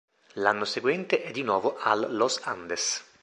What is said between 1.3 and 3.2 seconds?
nuovo al Los Andes.